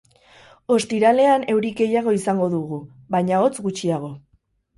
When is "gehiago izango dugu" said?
1.81-2.81